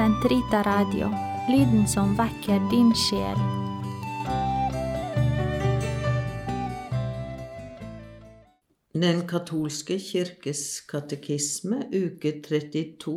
[0.00, 1.10] Sentrita Radio,
[1.48, 3.40] lyden som vekker din sjel.
[8.96, 13.12] Den katolske kirkes katekisme, uke 32,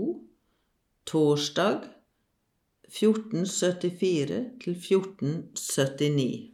[1.07, 1.87] torsdag
[2.91, 6.51] 1474 til 1479.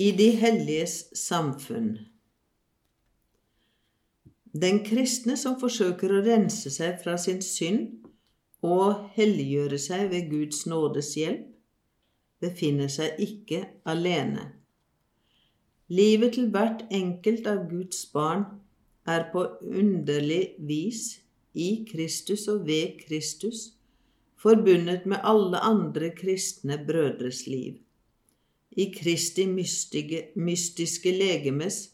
[0.00, 0.96] I de helliges
[1.26, 1.98] samfunn.
[4.52, 8.02] Den kristne som forsøker å rense seg fra sin synd
[8.62, 11.46] og helliggjøre seg ved Guds nådes hjelp,
[12.42, 14.50] befinner seg ikke alene.
[15.92, 18.44] Livet til hvert enkelt av Guds barn
[19.08, 21.02] er på underlig vis
[21.54, 23.72] i Kristus og ved Kristus
[24.42, 27.78] forbundet med alle andre kristne brødres liv.
[28.72, 31.92] I Kristi mystiske, mystiske legemes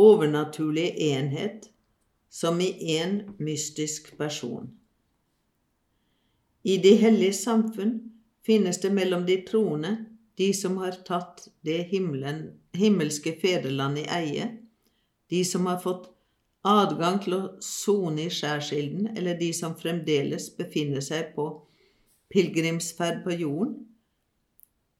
[0.00, 1.68] overnaturlige enhet
[2.34, 4.66] som i én mystisk person.
[6.62, 7.94] I de hellige samfunn
[8.46, 9.92] finnes det mellom de troende
[10.34, 14.48] de som har tatt det himmelen, himmelske fedreland i eie,
[15.30, 16.10] de som har fått
[16.66, 21.48] adgang til å sone i skjærsilden, eller de som fremdeles befinner seg på
[22.34, 23.76] pilegrimsferd på jorden,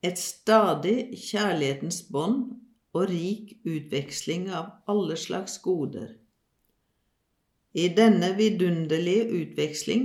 [0.05, 2.61] et stadig kjærlighetens bånd
[2.95, 6.13] og rik utveksling av alle slags goder.
[7.75, 10.05] I denne vidunderlige utveksling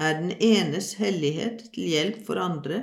[0.00, 2.82] er den enes hellighet til hjelp for andre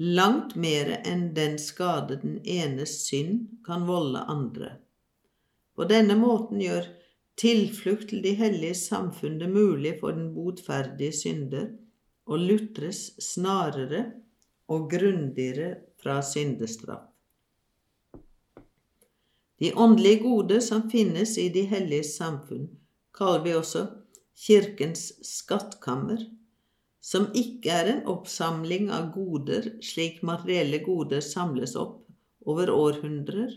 [0.00, 4.70] langt mer enn den skade den enes synd kan volde andre.
[5.76, 6.88] På denne måten gjør
[7.40, 11.68] tilflukt til de hellige samfunn det mulig for den botferdige synder
[12.24, 14.06] å lutres snarere
[14.72, 17.04] og grundigere fra syndestraff.
[19.60, 22.70] De åndelige gode som finnes i de hellige samfunn,
[23.16, 23.86] kaller vi også
[24.40, 26.22] Kirkens skattkammer
[27.00, 32.04] som ikke er en oppsamling av goder slik materielle goder samles opp
[32.48, 33.52] over århundrer,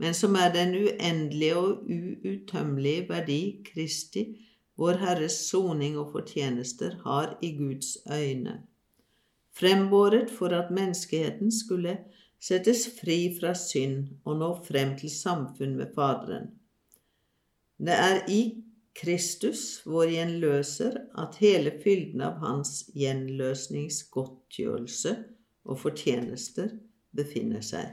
[0.00, 4.24] men som er den uendelige og uuttømmelige verdi Kristi,
[4.80, 8.58] vår Herres soning og fortjenester, har i Guds øyne,
[9.54, 11.98] frembåret for at menneskeheten skulle
[12.42, 16.50] settes fri fra synd og nå frem til samfunn med Faderen.
[17.78, 18.40] Det er i
[18.94, 25.16] Kristus, vår gjenløser, at hele fylden av hans gjenløsningsgodtgjørelse
[25.66, 26.70] og fortjenester
[27.14, 27.86] befinner seg.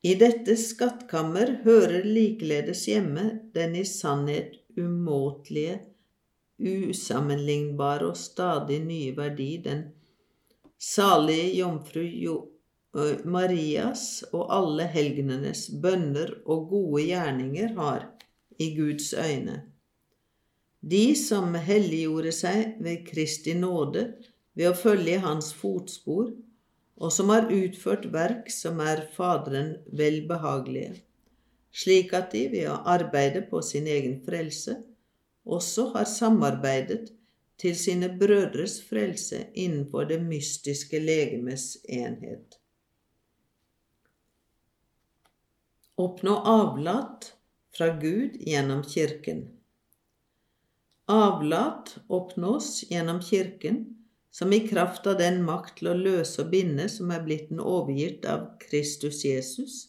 [0.00, 5.80] I dette skattkammer hører likeledes hjemme den i sannhet umåtelige,
[6.60, 9.84] usammenlignbare og stadig nye verdi den
[10.80, 12.04] salige jomfru
[13.24, 18.08] Marias og alle helgenenes bønner og gode gjerninger har
[18.60, 19.62] i Guds øyne.
[20.80, 24.06] De som helliggjorde seg ved Kristi nåde
[24.56, 26.32] ved å følge Hans fotspor,
[27.00, 30.98] og som har utført verk som er Faderen velbehagelige,
[31.72, 34.76] slik at de ved å arbeide på sin egen frelse
[35.48, 37.10] også har samarbeidet
[37.60, 42.56] til sine brødres frelse innenfor det mystiske legemes enhet.
[46.00, 47.34] Oppnå avlat
[47.76, 49.46] fra Gud gjennom Kirken.
[51.10, 53.96] Avlat oppnås gjennom Kirken,
[54.30, 57.62] som i kraft av den makt til å løse og binde som er blitt den
[57.62, 59.80] overgitt av Kristus Jesus,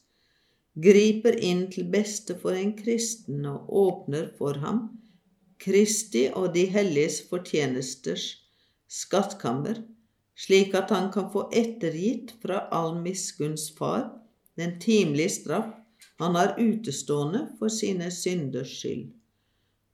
[0.73, 4.87] griper inn til beste for en kristen og åpner for ham
[5.61, 8.23] Kristi og de helliges fortjenesters
[8.89, 9.83] skattkammer,
[10.33, 14.07] slik at han kan få ettergitt fra all miskunns far
[14.57, 15.69] den timelige straff
[16.21, 19.09] han er utestående for sine synders skyld.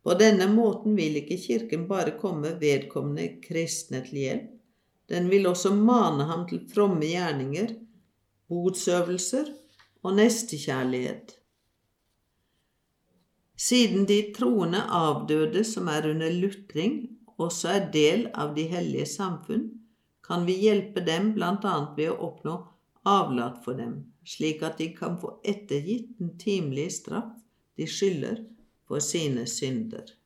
[0.04, 4.54] På denne måten vil ikke Kirken bare komme vedkommende kristne til hjelp,
[5.08, 7.74] den vil også mane ham til fromme gjerninger,
[8.52, 9.54] botsøvelser
[10.04, 11.38] og nestekjærlighet.
[13.58, 17.00] Siden de troende avdøde som er under lutring,
[17.38, 19.70] også er del av de hellige samfunn,
[20.28, 21.76] kan vi hjelpe dem bl.a.
[21.96, 22.58] ved å oppnå
[23.08, 27.36] avlat for dem, slik at de kan få ettergitt den timelige straff
[27.78, 28.44] de skylder
[28.88, 30.17] for sine synder.